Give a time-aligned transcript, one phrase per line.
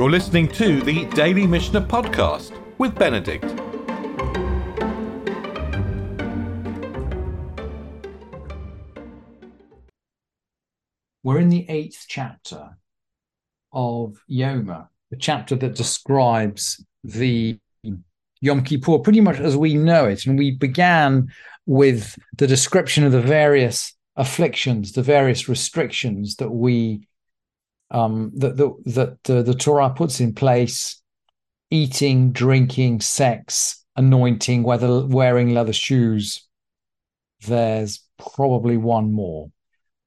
[0.00, 3.44] You're listening to the Daily Mishnah Podcast with Benedict.
[11.22, 12.78] We're in the eighth chapter
[13.74, 17.58] of Yoma, the chapter that describes the
[18.40, 20.24] Yom Kippur pretty much as we know it.
[20.24, 21.28] And we began
[21.66, 27.06] with the description of the various afflictions, the various restrictions that we
[27.90, 31.00] um, that the, that uh, the Torah puts in place:
[31.70, 36.46] eating, drinking, sex, anointing, whether wearing leather shoes.
[37.46, 39.50] There's probably one more.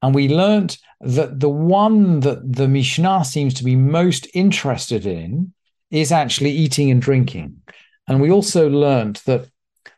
[0.01, 5.53] And we learned that the one that the Mishnah seems to be most interested in
[5.89, 7.61] is actually eating and drinking.
[8.07, 9.47] And we also learned that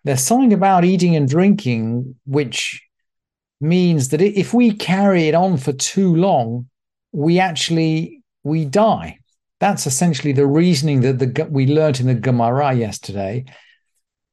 [0.03, 2.81] there's something about eating and drinking which
[3.59, 6.69] means that if we carry it on for too long,
[7.15, 9.19] we actually we die.
[9.61, 13.45] That's essentially the reasoning that the we learned in the Gemara yesterday.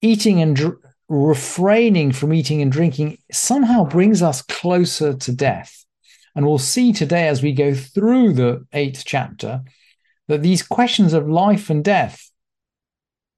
[0.00, 5.84] Eating and dr- refraining from eating and drinking somehow brings us closer to death.
[6.34, 9.62] And we'll see today as we go through the eighth chapter
[10.26, 12.30] that these questions of life and death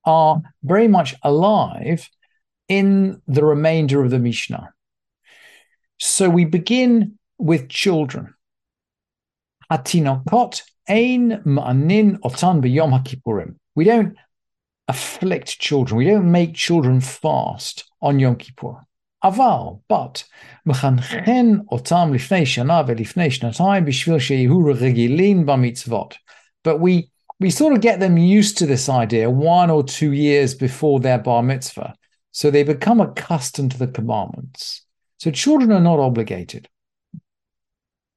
[0.07, 2.09] are very much alive
[2.69, 4.73] in the remainder of the Mishnah.
[5.99, 8.34] So we begin with children.
[9.75, 11.43] Atinokot ein
[12.23, 13.55] otan b'yom.
[13.75, 14.17] We don't
[14.87, 15.97] afflict children.
[15.99, 18.87] We don't make children fast on Yom Kippur.
[19.25, 20.25] Aval, but
[20.69, 26.15] mechanchen otam lifnei shana ve'lifnei shnatayim b'shvil sheyihu regilin b'mitzvot.
[26.63, 30.55] But we we sort of get them used to this idea one or two years
[30.55, 31.95] before their bar mitzvah.
[32.31, 34.85] So they become accustomed to the commandments.
[35.19, 36.69] So children are not obligated.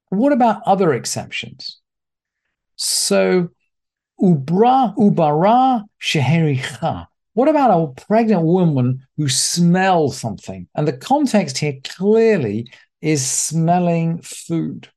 [0.09, 1.79] What about other exceptions?
[2.75, 3.49] So
[4.21, 7.07] ubra ubara shehericha.
[7.33, 10.67] What about a pregnant woman who smells something?
[10.75, 12.67] And the context here clearly
[13.01, 14.89] is smelling food.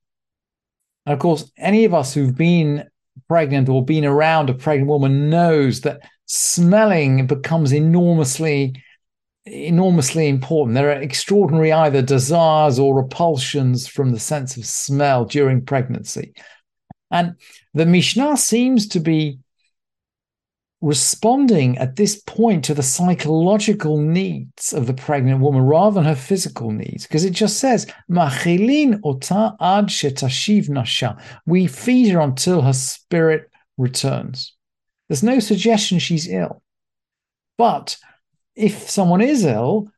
[1.04, 2.88] And of course, any of us who've been
[3.28, 8.82] pregnant or been around a pregnant woman knows that smelling becomes enormously
[9.50, 10.74] enormously important.
[10.74, 16.34] There are extraordinary either desires or repulsions from the sense of smell during pregnancy.
[17.10, 17.34] And
[17.74, 19.40] the Mishnah seems to be
[20.80, 26.14] responding at this point to the psychological needs of the pregnant woman rather than her
[26.14, 29.90] physical needs, because it just says, ad
[30.68, 31.18] nasha.
[31.46, 34.54] We feed her until her spirit returns.
[35.08, 36.62] There's no suggestion she's ill.
[37.58, 37.98] But
[38.56, 39.88] if someone is ill,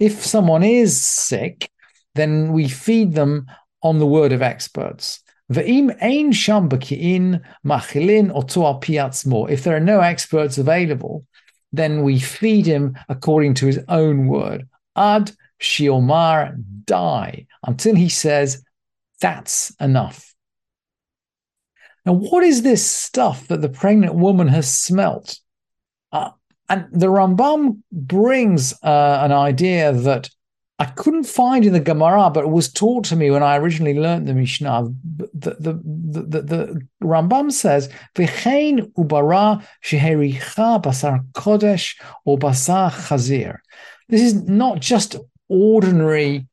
[0.00, 1.70] if someone is sick,
[2.14, 3.46] then we feed them
[3.82, 5.20] on the word of experts.
[5.50, 5.66] If
[9.64, 11.26] there are no experts available,
[11.72, 14.68] then we feed him according to his own word.
[14.96, 18.64] Ad shiomar dai until he says,
[19.20, 20.33] that's enough.
[22.06, 25.38] Now, what is this stuff that the pregnant woman has smelt?
[26.12, 26.30] Uh,
[26.68, 30.30] and the Rambam brings uh, an idea that
[30.78, 34.26] I couldn't find in the Gemara, but was taught to me when I originally learned
[34.26, 34.88] the Mishnah.
[35.04, 41.94] The, the, the, the, Rambam says, V'chein ubara shehericha basar kodesh
[42.24, 43.58] or basar chazir.
[44.08, 45.16] This is not just
[45.48, 46.48] ordinary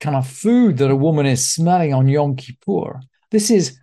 [0.00, 3.00] kind of food that a woman is smelling on Yom Kippur.
[3.30, 3.78] This is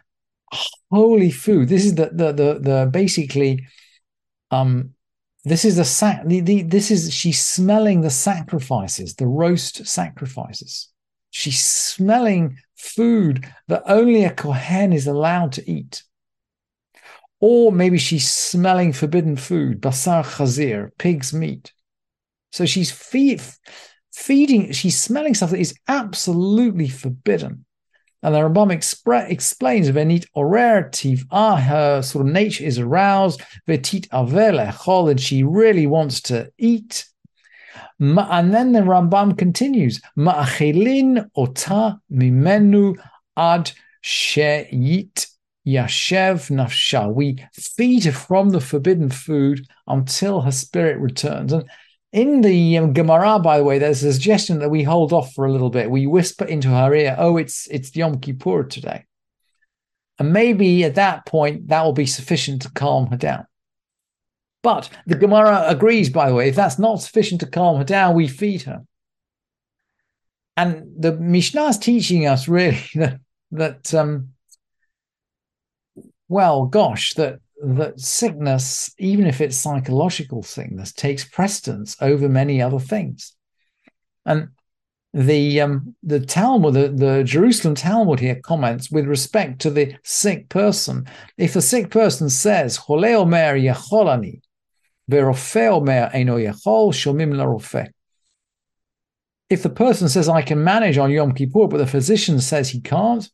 [0.92, 1.70] holy food.
[1.70, 3.68] This is the the the, the basically
[4.52, 4.92] um
[5.44, 10.90] this is the sac the, the this is she's smelling the sacrifices, the roast sacrifices.
[11.30, 16.04] She's smelling food that only a Kohen is allowed to eat.
[17.42, 21.74] Or maybe she's smelling forbidden food, basar chazir, pig's meat.
[22.52, 23.42] So she's feed,
[24.14, 27.65] feeding, she's smelling stuff that is absolutely forbidden.
[28.26, 34.08] And the Rambam expre- explains Venit orer tiv'ah, her sort of nature is aroused, vetit
[34.08, 37.06] avel echol, and she really wants to eat.
[38.00, 42.98] And then the Rambam continues, ma'achilin ota mimenu
[43.38, 45.28] ad she'yit
[45.68, 47.14] yashev nafsha.
[47.14, 51.54] We feed her from the forbidden food until her spirit returns.
[51.54, 51.70] And
[52.16, 55.46] in the um, Gemara, by the way, there's a suggestion that we hold off for
[55.46, 55.92] a little bit.
[55.92, 59.04] We whisper into her ear, "Oh, it's it's Yom Kippur today,"
[60.18, 63.46] and maybe at that point that will be sufficient to calm her down.
[64.64, 68.16] But the Gemara agrees, by the way, if that's not sufficient to calm her down,
[68.16, 68.86] we feed her.
[70.56, 73.20] And the Mishnah is teaching us really that
[73.52, 74.30] that um,
[76.30, 82.80] well, gosh, that that sickness, even if it's psychological sickness, takes precedence over many other
[82.80, 83.36] things.
[84.26, 84.50] And
[85.14, 90.50] the um, the Talmud, the, the Jerusalem Talmud here comments with respect to the sick
[90.50, 91.08] person.
[91.38, 94.42] If the sick person says, "Chole omer yacholani,"
[95.10, 97.90] verofe omer eno shomim larofe.
[99.50, 102.82] If the person says, "I can manage on Yom Kippur," but the physician says he
[102.82, 103.30] can't,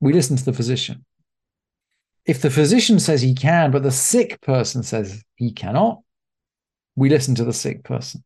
[0.00, 1.04] we listen to the physician.
[2.26, 6.00] If the physician says he can, but the sick person says he cannot,
[6.96, 8.24] we listen to the sick person.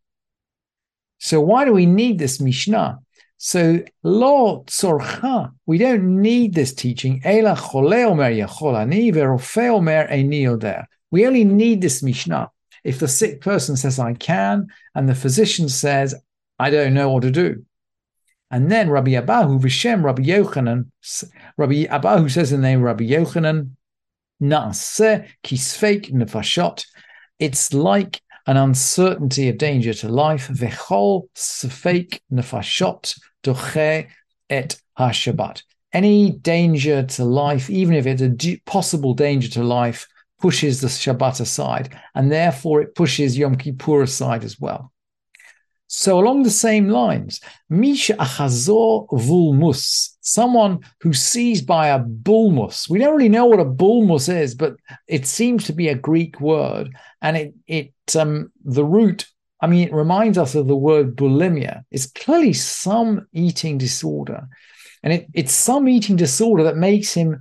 [1.18, 3.00] So why do we need this Mishnah?
[3.38, 7.20] So lo tzorcha, we don't need this teaching.
[7.24, 8.46] Ela omer
[9.70, 12.50] omer We only need this Mishnah
[12.84, 16.14] if the sick person says I can, and the physician says
[16.58, 17.64] I don't know what to do.
[18.50, 20.86] And then Rabbi Abahu Vishem Rabbi Yochanan,
[21.56, 23.70] Rabbi Abahu says the name Rabbi Yochanan,
[24.42, 26.84] Naaseh kisfeik nefashot.
[27.38, 30.48] It's like an uncertainty of danger to life.
[30.48, 34.08] Vechol sfeik nefashot doche
[34.50, 35.62] et hashabat.
[35.92, 40.06] Any danger to life, even if it's a possible danger to life,
[40.40, 44.92] pushes the Shabbat aside, and therefore it pushes Yom Kippur aside as well.
[45.88, 47.40] So along the same lines,
[47.70, 52.90] Misha Achazor Vulmus, someone who sees by a bulmus.
[52.90, 54.76] We don't really know what a bulmus is, but
[55.06, 59.26] it seems to be a Greek word, and it it um the root.
[59.62, 61.84] I mean, it reminds us of the word bulimia.
[61.90, 64.46] It's clearly some eating disorder,
[65.02, 67.40] and it, it's some eating disorder that makes him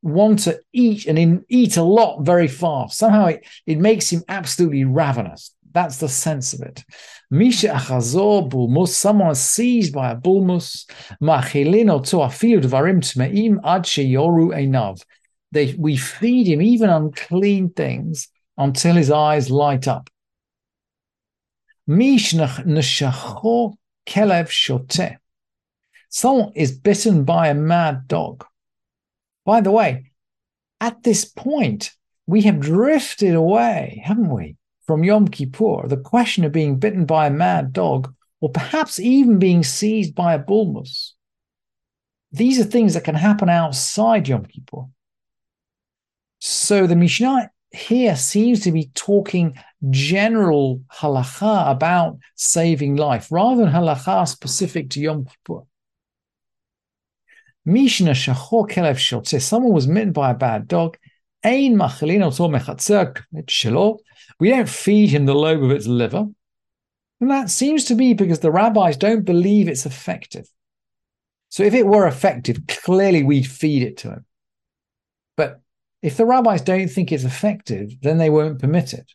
[0.00, 2.96] want to eat and in, eat a lot very fast.
[2.96, 5.54] Somehow it, it makes him absolutely ravenous.
[5.72, 6.84] That's the sense of it.
[7.30, 10.86] Misha achazor bulmus, someone seized by a bulmus,
[11.20, 15.02] machilin oto afilu dvarim tmeim ad sheyoru einav.
[15.52, 20.10] They, we feed him even unclean things until his eyes light up.
[21.86, 23.74] Mish neshacho
[24.06, 25.16] kelev shote.
[26.08, 28.44] Someone is bitten by a mad dog.
[29.44, 30.12] By the way,
[30.80, 31.92] at this point,
[32.26, 34.56] we have drifted away, haven't we,
[34.86, 39.38] from Yom Kippur, the question of being bitten by a mad dog, or perhaps even
[39.38, 41.12] being seized by a bulmus,
[42.32, 44.84] these are things that can happen outside Yom Kippur.
[46.40, 49.56] So the Mishnah here seems to be talking
[49.90, 55.62] general halacha about saving life rather than halacha specific to Yom Kippur.
[57.64, 60.96] Mishnah shachor kelev shotze, someone was bitten by a bad dog,
[61.44, 63.98] ein machalin oto mechatzer shelo,
[64.42, 66.26] we don't feed him the lobe of its liver.
[67.20, 70.48] And that seems to be because the rabbis don't believe it's effective.
[71.48, 74.24] So if it were effective, clearly we'd feed it to him.
[75.36, 75.60] But
[76.02, 79.12] if the rabbis don't think it's effective, then they won't permit it.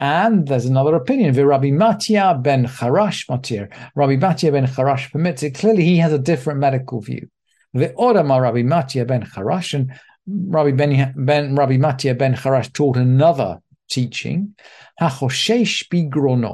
[0.00, 1.32] And there's another opinion.
[1.32, 3.72] Rabbi Matya ben Harash Matir.
[3.94, 5.54] Rabbi Matya ben Harash permits it.
[5.54, 7.28] Clearly, he has a different medical view.
[7.72, 9.92] The Odama Rabbi Matya ben Harash and
[10.26, 14.54] Rabbi ben, ben Rabbi Matya ben Harash taught another teaching.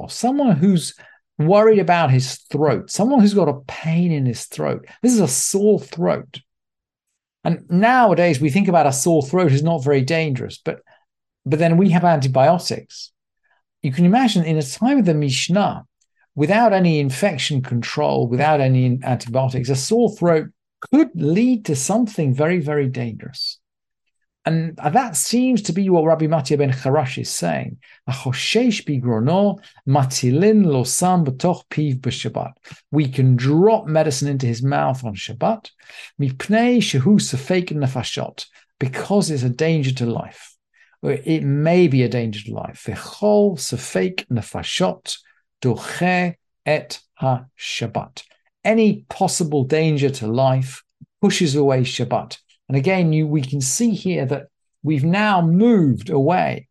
[0.08, 0.94] Someone who's
[1.38, 4.86] worried about his throat, someone who's got a pain in his throat.
[5.02, 6.40] This is a sore throat.
[7.42, 10.80] And nowadays we think about a sore throat as not very dangerous, but
[11.46, 13.12] but then we have antibiotics.
[13.82, 15.84] You can imagine in a time of the Mishnah,
[16.34, 20.48] without any infection control, without any antibiotics, a sore throat
[20.90, 23.60] could lead to something very, very dangerous.
[24.46, 27.78] And that seems to be what Rabbi Matya ben Harash is saying.
[32.90, 35.70] We can drop medicine into his mouth on Shabbat
[38.78, 40.56] because it's a danger to life.
[41.02, 42.86] It may be a danger to life.
[46.66, 48.22] et ha-Shabbat.
[48.64, 50.82] Any possible danger to life
[51.20, 52.38] pushes away Shabbat.
[52.68, 54.46] And again, you, we can see here that
[54.82, 56.68] we've now moved away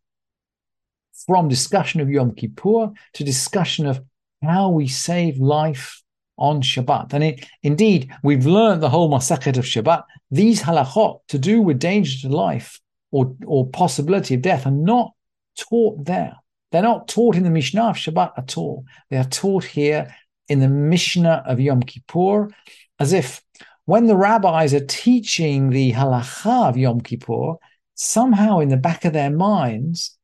[1.26, 4.02] from discussion of Yom Kippur to discussion of
[4.42, 6.02] how we save life
[6.36, 7.12] on Shabbat.
[7.12, 10.02] And it, indeed, we've learned the whole Masachet of Shabbat.
[10.30, 15.12] These halachot to do with danger to life or, or possibility of death are not
[15.56, 16.34] taught there.
[16.72, 18.84] They're not taught in the Mishnah of Shabbat at all.
[19.10, 20.12] They are taught here
[20.48, 22.50] in the Mishnah of Yom Kippur
[22.98, 23.43] as if
[23.86, 27.54] when the rabbis are teaching the halacha of Yom Kippur,
[27.94, 30.16] somehow in the back of their minds,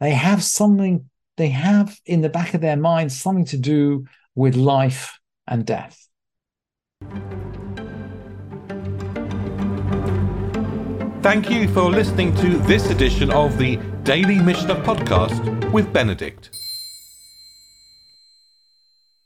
[0.00, 4.56] they have something, they have in the back of their minds something to do with
[4.56, 6.08] life and death.
[11.22, 16.61] Thank you for listening to this edition of the Daily Mishnah Podcast with Benedict.